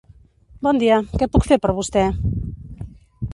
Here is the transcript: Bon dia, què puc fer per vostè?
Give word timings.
Bon 0.67 0.79
dia, 0.83 0.97
què 1.19 1.27
puc 1.35 1.45
fer 1.49 1.59
per 1.67 1.75
vostè? 1.81 2.07